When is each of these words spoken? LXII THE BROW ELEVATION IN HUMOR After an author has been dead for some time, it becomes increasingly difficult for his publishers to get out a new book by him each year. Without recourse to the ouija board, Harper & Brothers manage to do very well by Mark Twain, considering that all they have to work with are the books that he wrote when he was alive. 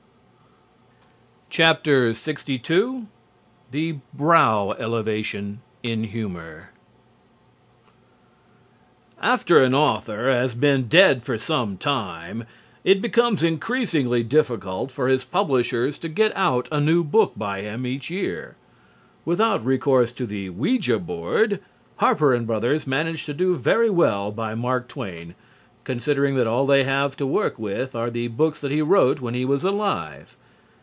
LXII 1.53 2.61
THE 3.71 3.95
BROW 4.13 4.71
ELEVATION 4.79 5.61
IN 5.83 6.03
HUMOR 6.05 6.69
After 9.21 9.61
an 9.61 9.75
author 9.75 10.31
has 10.31 10.53
been 10.55 10.87
dead 10.87 11.25
for 11.25 11.37
some 11.37 11.75
time, 11.75 12.45
it 12.85 13.01
becomes 13.01 13.43
increasingly 13.43 14.23
difficult 14.23 14.91
for 14.91 15.09
his 15.09 15.25
publishers 15.25 15.97
to 15.97 16.07
get 16.07 16.31
out 16.37 16.69
a 16.71 16.79
new 16.79 17.03
book 17.03 17.33
by 17.35 17.59
him 17.59 17.85
each 17.85 18.09
year. 18.09 18.55
Without 19.25 19.65
recourse 19.65 20.13
to 20.13 20.25
the 20.25 20.49
ouija 20.51 20.99
board, 20.99 21.59
Harper 21.97 22.39
& 22.39 22.43
Brothers 22.43 22.87
manage 22.87 23.25
to 23.25 23.33
do 23.33 23.57
very 23.57 23.89
well 23.89 24.31
by 24.31 24.55
Mark 24.55 24.87
Twain, 24.87 25.35
considering 25.83 26.35
that 26.35 26.47
all 26.47 26.65
they 26.65 26.85
have 26.85 27.17
to 27.17 27.27
work 27.27 27.59
with 27.59 27.93
are 27.93 28.09
the 28.09 28.29
books 28.29 28.61
that 28.61 28.71
he 28.71 28.81
wrote 28.81 29.19
when 29.19 29.33
he 29.33 29.43
was 29.43 29.65
alive. 29.65 30.37